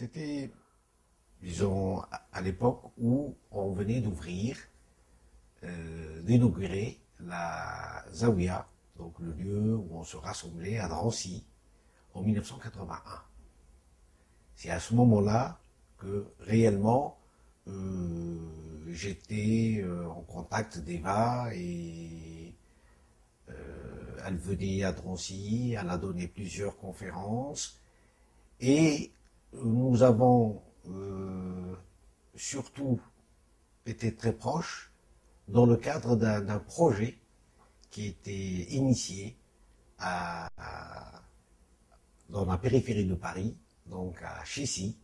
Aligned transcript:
C'était, 0.00 0.50
disons, 1.42 2.00
à 2.32 2.40
l'époque 2.40 2.84
où 2.96 3.36
on 3.50 3.72
venait 3.72 4.00
d'ouvrir, 4.00 4.56
euh, 5.62 6.22
d'inaugurer 6.22 6.98
la 7.18 8.06
Zawiya, 8.10 8.66
donc 8.96 9.18
le 9.18 9.32
lieu 9.32 9.76
où 9.76 9.88
on 9.92 10.02
se 10.02 10.16
rassemblait 10.16 10.78
à 10.78 10.88
Drancy, 10.88 11.44
en 12.14 12.22
1981. 12.22 12.96
C'est 14.54 14.70
à 14.70 14.80
ce 14.80 14.94
moment-là 14.94 15.60
que 15.98 16.32
réellement 16.38 17.18
euh, 17.68 18.38
j'étais 18.88 19.82
euh, 19.82 20.08
en 20.08 20.22
contact 20.22 20.78
d'Eva 20.78 21.50
et 21.52 22.54
elle 24.24 24.36
venait 24.36 24.82
à 24.82 24.92
Drancy, 24.92 25.76
elle 25.78 25.90
a 25.90 25.98
donné 25.98 26.26
plusieurs 26.26 26.78
conférences 26.78 27.78
et 28.60 29.12
nous 29.90 30.04
avons 30.04 30.62
surtout 32.36 33.00
été 33.86 34.14
très 34.14 34.32
proches 34.32 34.92
dans 35.48 35.66
le 35.66 35.76
cadre 35.76 36.14
d'un 36.14 36.60
projet 36.60 37.18
qui 37.90 38.06
était 38.06 38.68
initié 38.70 39.36
dans 39.98 40.46
la 42.46 42.56
périphérie 42.58 43.06
de 43.06 43.16
Paris, 43.16 43.56
donc 43.86 44.22
à 44.22 44.44
Chessy, 44.44 44.96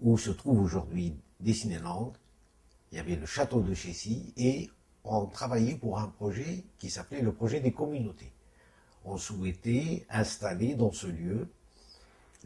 où 0.00 0.16
se 0.16 0.30
trouve 0.30 0.60
aujourd'hui 0.60 1.14
Disneyland. 1.38 2.14
Il 2.92 2.96
y 2.96 3.00
avait 3.00 3.16
le 3.16 3.26
château 3.26 3.60
de 3.60 3.74
Chessy 3.74 4.32
et 4.38 4.70
on 5.04 5.26
travaillait 5.26 5.76
pour 5.76 5.98
un 5.98 6.08
projet 6.08 6.64
qui 6.78 6.88
s'appelait 6.88 7.20
le 7.20 7.34
projet 7.34 7.60
des 7.60 7.72
communautés. 7.72 8.32
On 9.04 9.18
souhaitait 9.18 10.06
installer 10.08 10.74
dans 10.74 10.92
ce 10.92 11.06
lieu 11.06 11.50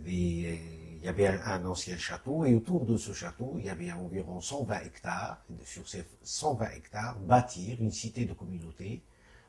il 0.07 0.59
y 1.03 1.09
avait 1.09 1.27
un, 1.27 1.65
ancien 1.67 1.97
château 1.97 2.45
et 2.45 2.55
autour 2.55 2.85
de 2.85 2.97
ce 2.97 3.13
château, 3.13 3.55
il 3.59 3.65
y 3.65 3.71
avait 3.71 3.93
environ 3.93 4.41
120 4.41 4.81
hectares. 4.81 5.43
Sur 5.65 5.89
ces 5.89 6.05
120 6.23 6.71
hectares, 6.71 7.19
bâtir 7.21 7.81
une 7.81 7.91
cité 7.91 8.25
de 8.25 8.33
communauté 8.33 9.03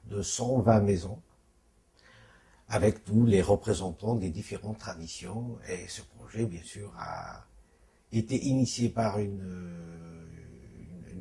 de 0.05 0.21
120 0.21 0.81
maisons 0.81 1.21
avec 2.69 3.03
tous 3.03 3.25
les 3.25 3.41
représentants 3.41 4.15
des 4.15 4.29
différentes 4.29 4.79
traditions. 4.79 5.57
Et 5.67 5.87
ce 5.87 6.01
projet, 6.01 6.45
bien 6.45 6.63
sûr, 6.63 6.93
a 6.97 7.45
été 8.11 8.45
initié 8.45 8.89
par 8.89 9.19
une, 9.19 9.41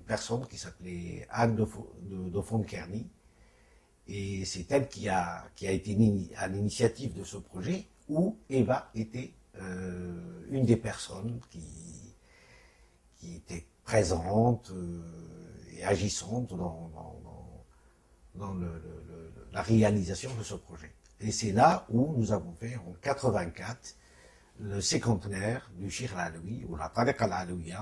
personne 0.07 0.47
qui 0.49 0.59
s'appelait 0.59 1.27
Anne 1.31 1.55
de, 1.55 1.65
de, 1.65 2.43
Et 4.09 4.45
c'est 4.45 4.71
elle 4.73 4.89
qui 4.89 5.09
a, 5.09 5.49
qui 5.55 5.69
a 5.69 5.71
été 5.71 5.97
à 6.37 6.49
l'initiative 6.49 7.15
de 7.15 7.23
ce 7.23 7.37
projet 7.37 7.87
où 8.11 8.37
Eva 8.51 8.91
était 8.95 9.33
euh, 9.61 10.47
une 10.51 10.67
des 10.67 10.77
personnes 10.77 11.41
qui, 11.49 11.63
était 13.37 13.67
présente 13.85 14.71
euh, 14.71 15.03
et 15.77 15.85
agissante 15.85 16.55
dans, 16.55 16.91
la 19.53 19.63
réalisation 19.63 20.35
de 20.37 20.43
ce 20.43 20.55
projet. 20.55 20.93
Et 21.21 21.31
c'est 21.31 21.53
là 21.53 21.87
où 21.91 22.15
nous 22.17 22.33
avons 22.33 22.53
fait 22.53 22.77
en 22.77 22.95
84 23.03 23.97
le 24.61 24.81
cinquantenaire 24.81 25.71
du 25.77 25.91
Shir 25.91 26.17
al-Alawi, 26.17 26.65
ou 26.69 26.77
la 26.77 26.93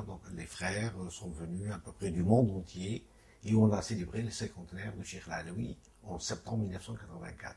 donc 0.07 0.21
les 0.37 0.47
frères 0.47 0.95
sont 1.11 1.31
venus 1.31 1.73
à 1.73 1.79
peu 1.79 1.93
près 1.93 2.11
du 2.11 2.23
monde 2.23 2.51
entier, 2.51 3.05
et 3.45 3.55
on 3.55 3.73
a 3.73 3.83
célébré 3.83 4.23
le 4.23 4.31
cinquantenaire 4.31 4.95
du 4.97 5.05
Shir 5.05 5.23
al-Alawi 5.29 5.77
en 6.05 6.19
septembre 6.19 6.59
1984. 6.65 7.57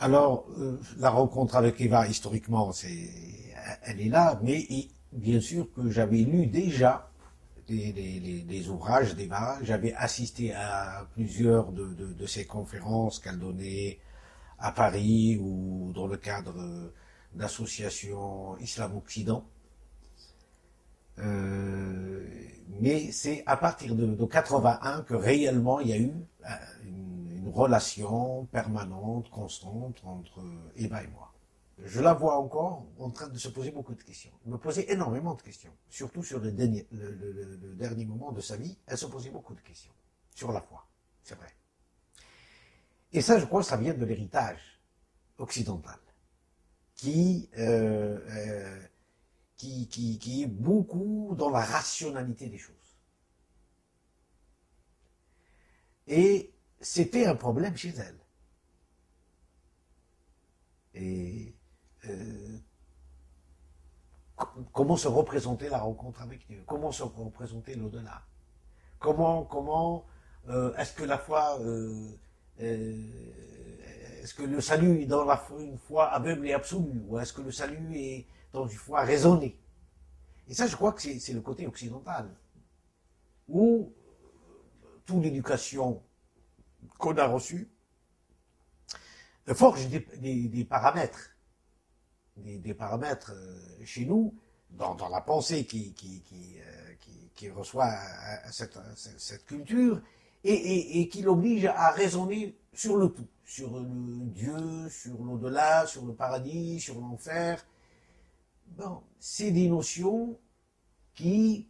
Alors, 0.00 0.46
euh, 0.58 0.78
la 0.98 1.10
rencontre 1.10 1.56
avec 1.56 1.80
Eva, 1.80 2.06
historiquement, 2.06 2.70
c'est, 2.70 3.10
elle 3.82 4.00
est 4.00 4.08
là, 4.08 4.38
mais 4.44 4.64
bien 5.12 5.40
sûr 5.40 5.72
que 5.72 5.90
j'avais 5.90 6.18
lu 6.18 6.46
déjà 6.46 7.10
des, 7.66 8.68
ouvrages 8.68 9.14
d'Eva, 9.16 9.58
j'avais 9.62 9.92
assisté 9.94 10.54
à 10.54 11.06
plusieurs 11.14 11.72
de, 11.72 12.26
ces 12.26 12.46
conférences 12.46 13.18
qu'elle 13.18 13.38
donnait 13.40 13.98
à 14.58 14.70
Paris 14.72 15.36
ou 15.40 15.92
dans 15.92 16.06
le 16.06 16.16
cadre 16.16 16.54
d'associations 17.34 18.56
Islam-Occident. 18.58 19.44
Euh, 21.18 22.24
mais 22.80 23.10
c'est 23.10 23.42
à 23.46 23.56
partir 23.56 23.96
de, 23.96 24.06
de 24.06 24.24
81 24.24 25.02
que 25.02 25.14
réellement 25.14 25.80
il 25.80 25.88
y 25.88 25.92
a 25.92 25.98
eu 25.98 26.12
euh, 26.12 26.48
une 26.84 27.07
relation 27.50 28.46
permanente, 28.46 29.30
constante 29.30 30.00
entre 30.04 30.40
Eva 30.76 31.02
et 31.02 31.08
moi. 31.08 31.32
Je 31.84 32.00
la 32.00 32.12
vois 32.12 32.38
encore 32.38 32.86
en 32.98 33.10
train 33.10 33.28
de 33.28 33.38
se 33.38 33.48
poser 33.48 33.70
beaucoup 33.70 33.94
de 33.94 34.02
questions. 34.02 34.32
Elle 34.44 34.52
me 34.52 34.58
posait 34.58 34.90
énormément 34.90 35.34
de 35.34 35.42
questions, 35.42 35.72
surtout 35.88 36.22
sur 36.24 36.40
le 36.40 36.50
dernier, 36.50 36.86
moment 38.04 38.32
de 38.32 38.40
sa 38.40 38.56
vie. 38.56 38.76
Elle 38.86 38.98
se 38.98 39.06
posait 39.06 39.30
beaucoup 39.30 39.54
de 39.54 39.60
questions 39.60 39.92
sur 40.34 40.52
la 40.52 40.60
foi, 40.60 40.86
c'est 41.22 41.36
vrai. 41.36 41.54
Et 43.12 43.20
ça, 43.20 43.38
je 43.38 43.46
crois, 43.46 43.62
ça 43.62 43.76
vient 43.76 43.94
de 43.94 44.04
l'héritage 44.04 44.80
occidental, 45.38 45.98
qui, 46.94 47.48
euh, 47.58 48.18
euh, 48.28 48.82
qui, 49.56 49.88
qui 49.88 50.42
est 50.42 50.46
beaucoup 50.46 51.34
dans 51.38 51.50
la 51.50 51.60
rationalité 51.60 52.48
des 52.48 52.58
choses. 52.58 52.74
Et 56.08 56.52
c'était 56.80 57.26
un 57.26 57.34
problème 57.34 57.76
chez 57.76 57.90
elle. 57.90 58.18
Et 60.94 61.54
euh, 62.06 62.58
comment 64.72 64.96
se 64.96 65.08
représenter 65.08 65.68
la 65.68 65.78
rencontre 65.78 66.22
avec 66.22 66.46
Dieu? 66.46 66.62
Comment 66.66 66.92
se 66.92 67.02
représenter 67.02 67.74
l'au-delà? 67.74 68.22
Comment, 68.98 69.44
comment 69.44 70.06
euh, 70.48 70.74
est-ce 70.76 70.92
que 70.94 71.04
la 71.04 71.18
foi, 71.18 71.60
euh, 71.60 72.16
est-ce 72.58 74.34
que 74.34 74.42
le 74.42 74.60
salut 74.60 75.02
est 75.02 75.06
dans 75.06 75.24
la, 75.24 75.40
une 75.58 75.78
foi 75.78 76.06
aveugle 76.06 76.48
et 76.48 76.52
absolue, 76.52 77.02
ou 77.06 77.18
est-ce 77.18 77.32
que 77.32 77.42
le 77.42 77.52
salut 77.52 77.96
est 77.96 78.26
dans 78.52 78.66
une 78.66 78.78
foi 78.78 79.02
raisonnée? 79.02 79.60
Et 80.48 80.54
ça, 80.54 80.66
je 80.66 80.74
crois 80.74 80.92
que 80.92 81.02
c'est 81.02 81.32
le 81.32 81.42
côté 81.42 81.66
occidental, 81.66 82.34
où 83.46 83.92
toute 85.04 85.22
l'éducation 85.22 86.02
qu'on 86.98 87.16
a 87.16 87.26
reçu 87.26 87.70
forge 89.54 89.88
des, 89.88 90.64
paramètres, 90.64 91.36
des, 92.36 92.74
paramètres 92.74 93.32
euh, 93.34 93.84
chez 93.84 94.04
nous, 94.04 94.34
dans, 94.70 95.08
la 95.08 95.20
pensée 95.20 95.64
qui, 95.64 95.94
qui, 95.94 96.22
euh, 97.46 97.52
reçoit 97.54 97.86
euh, 97.86 98.50
cette, 98.50 99.46
culture, 99.46 100.02
et, 100.44 101.08
qui 101.08 101.22
l'oblige 101.22 101.66
à 101.66 101.90
raisonner 101.90 102.58
sur 102.72 102.96
le 102.96 103.08
tout, 103.08 103.26
sur 103.44 103.78
le 103.80 104.26
Dieu, 104.26 104.88
sur 104.88 105.22
l'au-delà, 105.22 105.86
sur 105.86 106.04
le 106.04 106.14
paradis, 106.14 106.80
sur 106.80 107.00
l'enfer. 107.00 107.64
Bon, 108.66 109.02
c'est 109.18 109.50
des 109.50 109.68
notions 109.68 110.38
qui, 111.14 111.68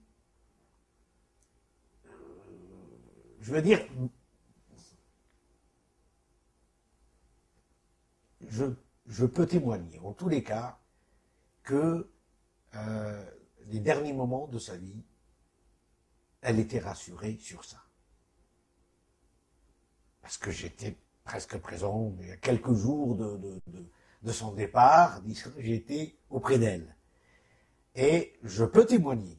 je 3.41 3.53
veux 3.53 3.62
dire, 3.62 3.87
je, 8.48 9.26
peux 9.26 9.47
témoigner, 9.47 9.98
en 10.00 10.12
tous 10.12 10.28
les 10.28 10.42
cas, 10.42 10.78
que 11.62 12.10
euh, 12.75 13.31
les 13.66 13.81
derniers 13.81 14.12
moments 14.12 14.47
de 14.47 14.59
sa 14.59 14.76
vie, 14.76 15.04
elle 16.41 16.59
était 16.59 16.78
rassurée 16.78 17.36
sur 17.41 17.65
ça. 17.65 17.83
Parce 20.22 20.39
que 20.39 20.50
j'étais 20.50 20.97
presque 21.24 21.59
présent, 21.59 22.15
il 22.21 22.28
y 22.28 22.30
a 22.30 22.36
quelques 22.36 22.72
jours 22.72 23.16
de, 23.16 24.33
son 24.33 24.53
départ, 24.53 25.22
j'étais 25.59 26.16
auprès 26.30 26.59
d'elle. 26.59 26.94
Et 27.94 28.39
je 28.42 28.65
peux 28.65 28.86
témoigner 28.86 29.39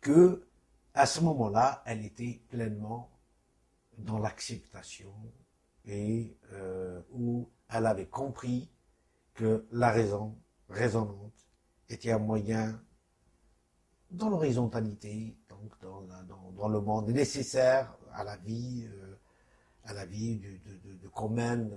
que, 0.00 0.46
à 0.94 1.06
ce 1.06 1.20
moment-là, 1.20 1.82
elle 1.86 2.04
était 2.04 2.40
pleinement 2.48 3.10
dans 3.98 4.18
l'acceptation 4.18 5.14
et 5.84 6.36
euh, 6.52 7.00
où 7.12 7.48
elle 7.72 7.86
avait 7.86 8.06
compris 8.06 8.70
que 9.34 9.66
la 9.72 9.90
raison 9.90 10.36
raisonnante 10.68 11.46
était 11.88 12.12
un 12.12 12.18
moyen 12.18 12.80
dans 14.10 14.28
l'horizontalité, 14.28 15.36
donc 15.48 15.72
dans, 15.80 16.68
le 16.68 16.80
monde 16.80 17.08
nécessaire 17.08 17.96
à 18.12 18.24
la 18.24 18.36
vie, 18.36 18.86
euh, 18.86 19.16
à 19.84 19.94
la 19.94 20.04
vie 20.04 20.38
de, 20.38 20.98
de, 20.98 21.08
commune 21.08 21.70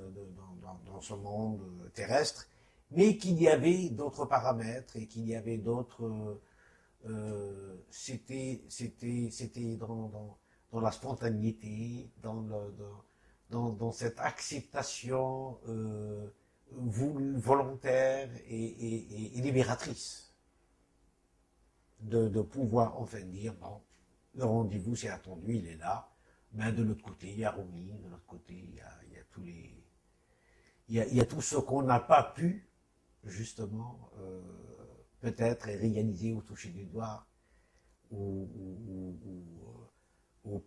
dans, 0.86 1.01
ce 1.01 1.13
monde 1.13 1.62
terrestre, 1.94 2.48
mais 2.91 3.18
qu'il 3.18 3.41
y 3.41 3.48
avait 3.48 3.89
d'autres 3.89 4.25
paramètres 4.25 4.98
et 4.98 5.07
qu'il 5.07 5.27
y 5.27 5.36
avait 5.36 5.57
d'autres. 5.57 6.39
Euh, 7.06 7.77
c'était 7.89 8.62
dans, 9.77 10.38
la 10.74 10.91
spontanéité, 10.91 12.12
dans 12.21 12.41
le 12.41 12.74
cette 13.92 14.19
acceptation 14.19 15.59
euh, 15.68 16.27
volontaire 16.71 18.30
et, 18.47 19.31
libératrice 19.36 20.33
de, 22.01 22.42
pouvoir 22.42 23.00
enfin 23.00 23.21
dire, 23.21 23.53
bon, 23.56 23.81
le 24.36 24.44
rendez-vous 24.45 24.95
c'est 24.95 25.09
attendu, 25.09 25.56
il 25.56 25.68
est 25.68 25.77
là, 25.77 26.12
mais 26.53 26.71
de 26.71 26.83
l'autre 26.83 27.03
côté, 27.03 27.31
il 27.31 27.39
y 27.39 27.45
a 27.45 27.51
Rumi, 27.51 27.94
de 28.03 28.09
l'autre 28.09 28.25
côté, 28.25 28.53
il 28.53 28.75
y 28.75 28.80
a, 28.81 28.89
tous 29.31 29.42
les... 29.44 29.71
Il 30.88 30.95
y 30.95 31.19
a, 31.19 31.25
tout 31.25 31.41
ce 31.41 31.56
qu'on 31.56 31.81
n'a 31.81 32.00
pas 32.00 32.24
pu, 32.36 32.69
justement, 33.24 34.12
euh, 34.19 34.41
peut-être 35.19 35.65
réaliser 35.65 36.31
ou 36.33 36.41
toucher 36.41 36.69
du 36.69 36.86
doigt, 36.86 37.25
ou 38.12 38.48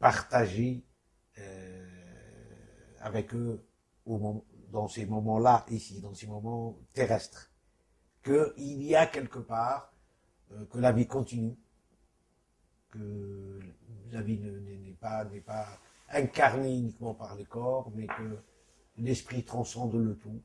partager 0.00 0.84
euh, 1.38 1.97
avec 3.00 3.34
eux 3.34 3.64
dans 4.06 4.88
ces 4.88 5.06
moments-là, 5.06 5.64
ici, 5.70 6.00
dans 6.00 6.14
ces 6.14 6.26
moments 6.26 6.78
terrestres, 6.92 7.50
qu'il 8.22 8.82
y 8.82 8.94
a 8.94 9.06
quelque 9.06 9.38
part 9.38 9.92
euh, 10.52 10.64
que 10.66 10.78
la 10.78 10.92
vie 10.92 11.06
continue, 11.06 11.56
que 12.90 13.60
la 14.10 14.22
vie 14.22 14.38
n'est 14.38 15.40
pas, 15.40 15.66
incarnée 16.10 16.74
uniquement 16.74 17.14
par 17.14 17.36
les 17.36 17.44
corps, 17.44 17.90
mais 17.94 18.06
que 18.06 18.38
l'esprit 18.96 19.44
transcende 19.44 19.94
le 19.94 20.16
tout, 20.16 20.42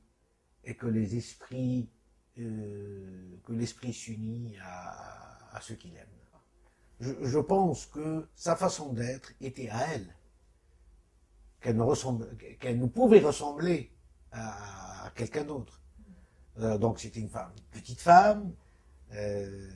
et 0.66 0.76
que 0.76 0.88
les 0.88 1.16
esprits, 1.16 1.90
euh, 2.38 3.38
que 3.46 3.54
l'esprit 3.54 3.94
s'unit 3.94 4.58
à, 4.62 5.56
à 5.56 5.62
ceux 5.62 5.76
qu'il 5.76 5.96
aime. 5.96 6.08
Je 7.00 7.40
pense 7.40 7.86
que 7.86 8.28
sa 8.36 8.56
façon 8.56 8.94
d'être 8.94 9.34
était 9.42 9.70
à 9.70 9.94
elle 9.94 10.16
qu'elle 11.64 11.78
ne, 12.80 12.86
pouvait 12.86 13.20
ressembler 13.20 13.92
à, 14.32 15.12
quelqu'un 15.16 15.46
d'autre. 15.46 15.82
Euh, 16.60 16.78
donc 16.78 17.00
c'était 17.00 17.22
une 17.22 17.30
femme, 17.30 17.52
petite 17.72 18.02
femme, 18.02 18.54
euh, 19.14 19.70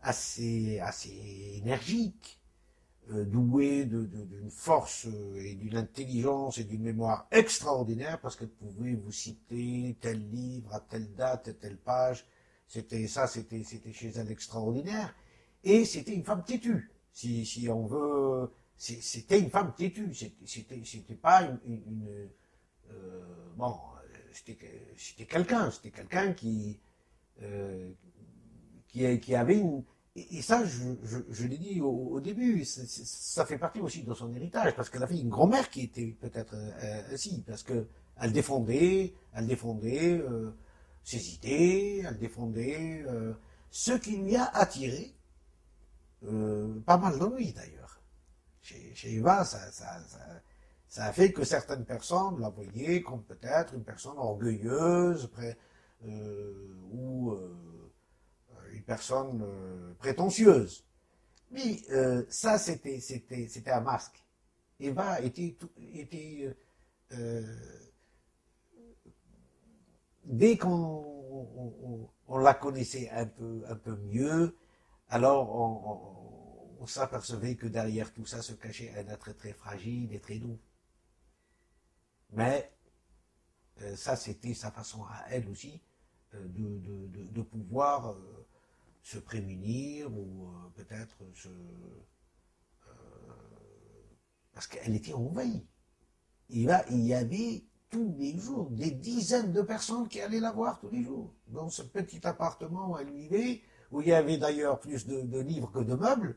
assez, 0.00 0.78
assez 0.80 1.58
énergique, 1.62 2.40
euh, 3.10 3.24
douée 3.24 3.84
d'une 3.84 4.50
force 4.50 5.06
et 5.36 5.54
d'une 5.54 5.76
intelligence 5.76 6.58
et 6.58 6.64
d'une 6.64 6.82
mémoire 6.82 7.26
extraordinaire 7.30 8.20
parce 8.20 8.36
qu'elle 8.36 8.48
pouvait 8.48 8.94
vous 8.94 9.12
citer 9.12 9.96
tel 10.00 10.30
livre 10.30 10.72
à 10.72 10.80
telle 10.80 11.12
date, 11.14 11.48
à 11.48 11.52
telle 11.52 11.76
page. 11.76 12.24
C'était 12.68 13.06
ça, 13.06 13.26
c'était 13.26 13.62
chez 13.92 14.08
elle 14.08 14.30
extraordinaire. 14.30 15.14
Et 15.62 15.84
c'était 15.84 16.14
une 16.14 16.24
femme 16.24 16.44
têtue. 16.44 16.90
Si 17.12 17.68
on 17.70 17.86
veut 17.86 18.50
c'était 18.78 19.40
une 19.40 19.50
femme 19.50 19.74
têtue, 19.74 20.12
c'était 20.44 21.14
pas 21.14 21.42
une, 21.66 22.28
euh, 22.90 23.20
bon, 23.56 23.74
c'était 24.32 25.26
quelqu'un, 25.26 25.70
c'était 25.70 25.90
quelqu'un 25.90 26.32
qui 26.32 26.78
euh, 27.42 27.90
qui, 28.88 29.34
avait 29.34 29.58
une 29.58 29.82
et, 30.14 30.40
ça, 30.40 30.64
je, 30.64 31.46
l'ai 31.46 31.58
dit 31.58 31.80
au, 31.82 32.18
début, 32.20 32.64
ça 32.64 33.44
fait 33.44 33.58
partie 33.58 33.80
aussi 33.80 34.02
de 34.02 34.14
son 34.14 34.32
héritage, 34.34 34.74
parce 34.74 34.88
qu'elle 34.88 35.02
avait 35.02 35.18
une 35.18 35.28
grand-mère 35.28 35.68
qui 35.68 35.82
était 35.82 36.16
peut-être 36.18 36.54
euh, 36.54 37.02
ainsi, 37.12 37.42
parce 37.46 37.62
que 37.62 37.86
elle 38.18 38.32
défendait, 38.32 39.12
elle 39.34 39.46
défendait 39.46 40.22
ses 41.04 41.34
idées, 41.34 42.02
elle 42.06 42.18
défendait 42.18 43.04
ce 43.70 43.92
qui 43.92 44.16
lui 44.16 44.36
a 44.36 44.44
attiré, 44.56 45.14
pas 46.22 46.96
mal 46.96 47.18
de 47.18 47.36
lui 47.36 47.52
d'ailleurs 47.52 47.85
chez, 48.94 49.14
Eva, 49.14 49.44
ça, 49.44 49.58
a 50.96 51.12
fait 51.12 51.32
que 51.32 51.44
certaines 51.44 51.84
personnes 51.84 52.40
la 52.40 52.48
voyaient 52.48 53.02
comme 53.02 53.22
peut-être 53.22 53.74
une 53.74 53.84
personne 53.84 54.18
orgueilleuse 54.18 55.30
euh, 56.04 56.74
ou 56.90 57.32
euh, 57.32 57.54
une 58.72 58.82
personne 58.82 59.42
euh, 59.42 59.94
prétentieuse. 59.98 60.84
Mais 61.52 61.80
ça, 62.28 62.58
c'était, 62.58 63.00
un 63.66 63.80
masque. 63.80 64.20
Eva 64.80 65.20
était, 65.20 65.56
dès 70.24 70.58
qu'on 70.58 72.10
on, 72.26 72.38
la 72.38 72.54
connaissait 72.54 73.08
un 73.10 73.26
peu, 73.26 73.62
un 73.68 73.76
peu 73.76 73.96
mieux, 73.96 74.56
alors 75.08 75.54
on 75.54 76.25
on 76.80 76.86
s'apercevait 76.86 77.56
que 77.56 77.66
derrière 77.66 78.12
tout 78.12 78.26
ça 78.26 78.42
se 78.42 78.52
cachait 78.52 78.92
un 78.96 79.08
être 79.08 79.32
très 79.32 79.52
fragile 79.52 80.12
et 80.12 80.20
très 80.20 80.38
doux. 80.38 80.58
Mais 82.32 82.72
euh, 83.82 83.96
ça, 83.96 84.16
c'était 84.16 84.54
sa 84.54 84.70
façon 84.70 85.04
à 85.04 85.24
elle 85.30 85.48
aussi 85.48 85.80
euh, 86.34 86.46
de, 86.48 87.42
pouvoir 87.42 88.10
euh, 88.10 88.46
se 89.02 89.18
prémunir 89.18 90.12
ou 90.12 90.48
peut-être 90.74 91.16
se... 91.34 91.48
parce 94.52 94.66
qu'elle 94.66 94.94
était 94.94 95.12
envahie. 95.12 95.66
Il, 96.48 96.74
il 96.90 97.06
y 97.06 97.14
avait 97.14 97.64
tous 97.90 98.14
les 98.18 98.38
jours 98.38 98.70
des 98.70 98.90
dizaines 98.90 99.52
de 99.52 99.62
personnes 99.62 100.08
qui 100.08 100.20
allaient 100.20 100.40
la 100.40 100.52
voir 100.52 100.80
tous 100.80 100.90
les 100.90 101.04
jours. 101.04 101.34
Dans 101.48 101.68
ce 101.68 101.82
petit 101.82 102.26
appartement 102.26 102.92
où 102.92 102.98
elle 102.98 103.60
où 103.92 104.00
il 104.00 104.08
y 104.08 104.12
avait 104.12 104.38
d'ailleurs 104.38 104.80
plus 104.80 105.06
de 105.06 105.38
livres 105.38 105.70
que 105.70 105.78
de 105.78 105.94
meubles, 105.94 106.36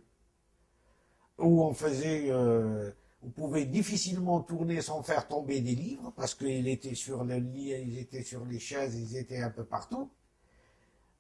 où 1.40 1.64
on 1.64 1.74
faisait, 1.74 2.30
euh, 2.30 2.92
on 3.24 3.30
pouvait 3.30 3.66
difficilement 3.66 4.42
tourner 4.42 4.82
sans 4.82 5.02
faire 5.04 5.28
tomber 5.28 5.62
des 5.62 5.76
livres, 5.76 6.14
parce 6.16 6.36
qu'ils 6.36 6.68
étaient 6.68 6.96
sur 6.96 7.24
le 7.24 7.36
lit, 7.38 7.74
ils 7.82 8.00
étaient 8.00 8.24
sur 8.24 8.46
les 8.46 8.60
chaises, 8.60 8.96
ils 8.96 9.18
étaient 9.18 9.42
un 9.42 9.50
peu 9.50 9.64
partout. 9.64 10.10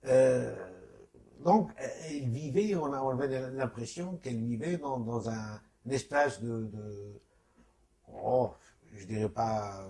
Euh, 0.06 0.56
donc, 1.44 1.72
elle 1.78 2.30
vivait, 2.30 2.76
on, 2.76 2.92
avait 2.94 3.52
l'impression 3.52 4.18
qu'elle 4.18 4.42
vivait 4.44 4.78
dans, 4.78 5.30
un, 5.30 5.62
une 5.86 5.92
espèce 5.92 6.42
de, 6.42 6.70
oh, 8.14 8.52
je 8.94 9.06
dirais 9.06 9.30
pas, 9.30 9.88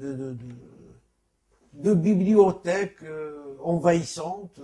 euh, 0.00 0.36
de, 1.72 1.94
bibliothèque 1.94 3.04
envahissante. 3.60 4.60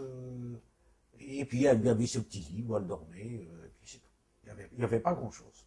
Et 1.33 1.45
puis 1.45 1.65
elle 1.65 1.87
avait 1.87 2.07
ce 2.07 2.19
petit 2.19 2.41
lit 2.41 2.65
où 2.67 2.77
elle 2.77 2.87
dormait, 2.87 3.49
euh, 3.49 3.69
puis 3.81 3.89
c'est 3.93 3.99
tout. 3.99 4.11
Il 4.45 4.79
n'y 4.79 4.85
avait, 4.85 4.99
pas 4.99 5.15
grand-chose. 5.15 5.67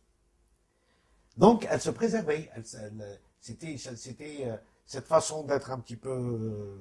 Donc 1.38 1.66
elle 1.70 1.80
se 1.80 1.90
préservait. 1.90 2.50
c'était, 3.40 3.78
euh, 4.46 4.58
cette 4.86 5.08
façon 5.08 5.46
d'être 5.46 5.72
un 5.72 5.80
petit 5.80 5.96
peu 5.96 6.10
euh, 6.10 6.78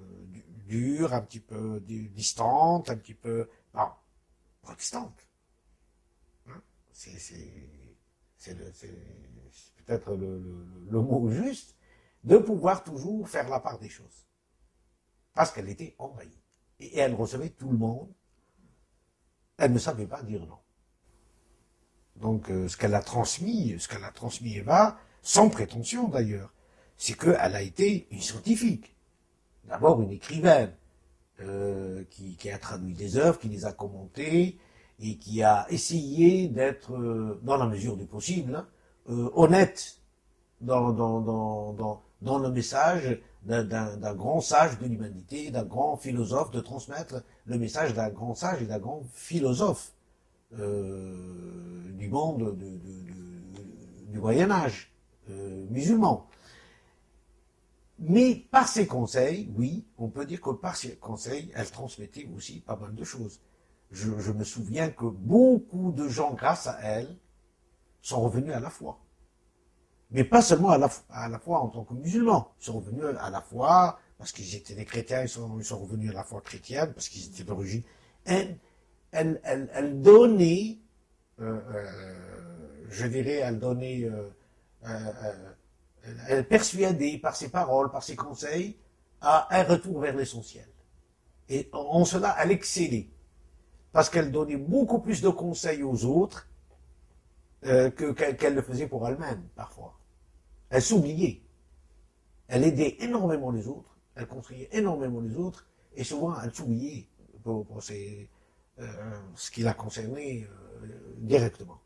dure, 0.66 1.14
un 1.14 1.20
petit 1.20 1.38
peu 1.38 1.80
distante, 1.86 2.90
un 2.90 2.96
petit 2.96 3.14
peu 3.14 3.48
non, 3.72 3.90
protestante. 4.62 5.28
Hein? 6.48 6.60
C'est, 6.92 7.14
peut-être 9.86 10.12
le 10.14 11.00
mot 11.00 11.30
juste 11.30 11.76
de 12.24 12.38
pouvoir 12.38 12.82
toujours 12.82 13.28
faire 13.28 13.48
la 13.48 13.60
part 13.60 13.78
des 13.78 13.88
choses. 13.88 14.26
Parce 15.34 15.52
qu'elle 15.52 15.68
était 15.68 15.94
envahie. 15.98 16.42
Et 16.80 16.98
elle 16.98 17.14
recevait 17.14 17.50
tout 17.50 17.70
le 17.70 17.78
monde 17.78 18.12
elle 19.58 19.72
ne 19.72 19.78
savait 19.78 20.06
pas 20.06 20.22
dire 20.22 20.40
non. 20.46 20.58
Donc, 22.16 22.50
euh, 22.50 22.68
ce 22.68 22.76
qu'elle 22.76 22.94
a 22.94 23.02
transmis, 23.02 23.76
ce 23.78 23.88
qu'elle 23.88 24.04
a 24.04 24.10
transmis 24.10 24.56
Eva, 24.56 24.98
sans 25.22 25.48
prétention 25.48 26.08
d'ailleurs, 26.08 26.52
c'est 26.96 27.14
qu'elle 27.18 27.36
a 27.36 27.62
été 27.62 28.06
une 28.10 28.20
scientifique. 28.20 28.94
D'abord 29.64 30.00
une 30.02 30.10
écrivaine, 30.10 30.74
euh, 31.40 32.04
qui, 32.10 32.50
a 32.50 32.58
traduit 32.58 32.94
des 32.94 33.16
œuvres, 33.16 33.38
qui 33.38 33.48
les 33.48 33.64
a 33.64 33.72
commentées, 33.72 34.58
et 35.00 35.16
qui 35.16 35.42
a 35.42 35.66
essayé 35.70 36.48
d'être, 36.48 36.94
euh, 36.94 37.40
dans 37.42 37.56
la 37.56 37.66
mesure 37.66 37.96
du 37.96 38.04
possible, 38.04 38.54
hein, 38.54 38.68
honnête 39.34 39.98
dans, 40.60 40.92
le 42.38 42.50
message 42.50 43.18
d'un 43.44 44.14
grand 44.14 44.40
sage 44.40 44.78
de 44.78 44.86
l'humanité, 44.86 45.50
d'un 45.50 45.64
grand 45.64 45.96
philosophe, 45.96 46.50
de 46.50 46.60
transmettre 46.60 47.22
le 47.46 47.58
message 47.58 47.92
d'un 47.94 48.10
grand 48.10 48.34
sage 48.34 48.62
et 48.62 48.66
d'un 48.66 48.78
grand 48.78 49.02
philosophe 49.12 49.92
euh, 50.58 51.90
du 51.94 52.08
monde 52.08 52.56
de, 52.56 54.12
du 54.12 54.18
Moyen 54.18 54.50
Âge 54.50 54.92
euh, 55.30 55.66
musulman. 55.70 56.28
Mais 57.98 58.46
par 58.50 58.68
ses 58.68 58.86
conseils, 58.86 59.50
oui, 59.56 59.86
on 59.98 60.08
peut 60.08 60.24
dire 60.24 60.40
que 60.40 60.50
par 60.50 60.76
ses 60.76 60.96
conseils, 60.96 61.50
elle 61.54 61.70
transmettait 61.70 62.28
aussi 62.36 62.60
pas 62.60 62.76
mal 62.76 62.94
de 62.94 63.04
choses. 63.04 63.40
Je 63.90 64.32
me 64.32 64.44
souviens 64.44 64.90
que 64.90 65.04
beaucoup 65.04 65.92
de 65.92 66.08
gens, 66.08 66.32
grâce 66.32 66.66
à 66.66 66.78
elle, 66.82 67.16
sont 68.00 68.22
revenus 68.22 68.54
à 68.54 68.60
la 68.60 68.70
foi 68.70 69.01
mais 70.12 70.24
pas 70.24 70.42
seulement 70.42 70.70
à 70.70 70.78
la, 70.78 70.90
à 71.10 71.28
la 71.28 71.38
fois 71.38 71.60
en 71.60 71.68
tant 71.68 71.84
que 71.84 71.94
musulmans. 71.94 72.52
Ils 72.60 72.64
sont 72.66 72.78
revenus 72.78 73.04
à 73.18 73.30
la 73.30 73.40
foi 73.40 73.98
parce 74.18 74.30
qu'ils 74.30 74.54
étaient 74.54 74.74
des 74.74 74.84
chrétiens, 74.84 75.22
ils 75.22 75.28
sont, 75.28 75.48
revenus 75.80 76.10
à 76.10 76.14
la 76.14 76.22
foi 76.22 76.40
chrétienne 76.42 76.92
parce 76.92 77.08
qu'ils 77.08 77.26
étaient 77.26 77.44
d'origine. 77.44 77.82
Elle, 78.24 78.58
elle, 79.10 80.00
donnait, 80.00 80.78
euh, 81.40 81.60
euh, 81.74 82.86
je 82.88 83.06
dirais, 83.06 83.36
elle 83.36 83.58
donnait 83.58 84.04
euh, 84.04 84.30
Elle 86.28 86.46
persuadait 86.46 87.18
par 87.18 87.34
ses 87.34 87.48
paroles, 87.48 87.90
par 87.90 88.02
ses 88.02 88.14
conseils, 88.14 88.76
à 89.20 89.48
un 89.58 89.64
retour 89.64 89.98
vers 90.00 90.14
l'essentiel. 90.14 90.68
Et 91.48 91.68
en 91.72 92.04
cela, 92.04 92.36
elle 92.38 92.52
excellait. 92.52 93.08
Parce 93.92 94.08
qu'elle 94.08 94.30
donnait 94.30 94.56
beaucoup 94.56 95.00
plus 95.00 95.20
de 95.20 95.30
conseils 95.30 95.82
aux 95.82 96.04
autres 96.04 96.48
qu'elle 97.62 98.54
le 98.54 98.62
faisait 98.62 98.86
pour 98.86 99.06
elle-même, 99.08 99.42
parfois. 99.54 99.98
Elle 100.72 100.82
s'oubliait. 100.82 101.42
Elle 102.48 102.64
aidait 102.64 102.96
énormément 103.00 103.50
les 103.50 103.68
autres, 103.68 103.94
elle 104.14 104.26
conseillait 104.26 104.70
énormément 104.72 105.20
les 105.20 105.36
autres, 105.36 105.66
et 105.94 106.02
souvent 106.02 106.34
elle 106.40 106.54
s'oubliait 106.54 107.06
pour, 107.42 107.66
euh, 107.90 108.84
ce 109.34 109.50
qui 109.50 109.62
la 109.62 109.74
concernait 109.74 110.48
euh, 110.82 110.86
directement. 111.18 111.78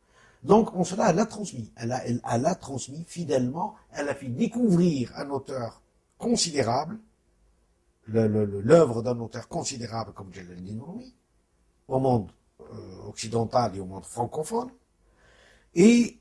Donc, 0.45 0.73
en 0.75 0.85
cela, 0.85 1.11
elle 1.11 1.19
a 1.19 1.27
transmis. 1.27 1.73
Elle 1.77 1.91
a, 1.91 2.07
elle, 2.07 2.21
a 2.25 2.55
transmis 2.55 3.05
fidèlement. 3.09 3.75
Elle 3.91 4.09
a 4.09 4.15
fait 4.15 4.29
découvrir 4.29 5.13
un 5.17 5.31
auteur 5.31 5.83
considérable, 6.17 6.99
l'œuvre 8.07 9.03
d'un 9.03 9.19
auteur 9.19 9.49
considérable 9.49 10.13
comme 10.13 10.33
Jalaluddin 10.33 10.81
Rumi, 10.85 11.13
au 11.89 11.99
monde 11.99 12.31
euh, 12.61 13.09
occidental 13.09 13.75
et 13.75 13.81
au 13.81 13.87
monde 13.87 14.05
francophone. 14.05 14.71
Et 15.75 16.21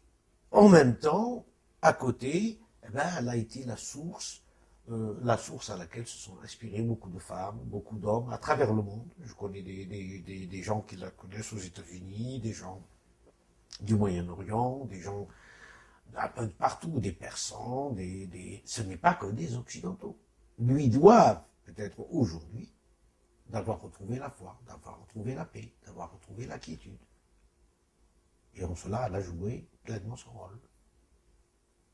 en 0.50 0.68
même 0.68 0.98
temps, 0.98 1.46
à 1.86 1.94
côté, 1.94 2.60
eh 2.84 2.90
ben, 2.90 3.08
elle 3.20 3.30
a 3.30 3.36
été 3.36 3.64
la 3.64 3.78
source, 3.78 4.42
euh, 4.90 5.14
la 5.22 5.38
source 5.38 5.70
à 5.70 5.78
laquelle 5.78 6.08
se 6.08 6.18
sont 6.18 6.40
inspirées 6.44 6.82
beaucoup 6.82 7.12
de 7.12 7.20
femmes, 7.20 7.60
beaucoup 7.66 7.98
d'hommes 7.98 8.32
à 8.32 8.40
travers 8.40 8.74
le 8.74 8.82
monde. 8.82 9.08
Je 9.22 9.34
connais 9.36 9.62
des, 9.62 9.86
des, 9.86 10.48
des, 10.48 10.64
gens 10.64 10.82
qui 10.82 10.96
la 10.96 11.12
connaissent 11.12 11.54
aux 11.54 11.60
États-Unis, 11.60 12.40
des 12.40 12.54
gens 12.54 12.82
du 13.82 13.96
Moyen-Orient, 13.96 14.86
des 14.86 15.00
gens 15.00 15.28
un 16.16 16.28
peu 16.30 16.48
de 16.48 16.54
partout, 16.54 17.00
des 17.00 17.12
Persans, 17.12 17.92
des, 17.92 18.26
des... 18.28 18.64
ce 18.66 18.82
n'est 18.82 18.98
pas 18.98 19.14
que 19.14 19.28
des 19.28 19.56
Occidentaux. 19.56 20.18
Lui 20.58 20.90
doivent, 20.90 21.44
peut-être 21.66 22.00
aujourd'hui, 22.12 22.74
d'avoir 23.48 23.80
retrouvé 23.80 24.18
la 24.18 24.32
foi, 24.32 24.60
d'avoir 24.66 25.02
retrouvé 25.02 25.36
la 25.36 25.46
paix, 25.46 25.72
d'avoir 25.86 26.12
retrouvé 26.12 26.48
la 26.48 26.58
quiétude. 26.58 26.98
Et 28.56 28.64
en 28.64 28.74
cela, 28.76 29.06
elle 29.08 29.16
a 29.16 29.22
joué 29.22 29.68
pleinement 29.84 30.16
son 30.16 30.32
rôle. 30.32 30.60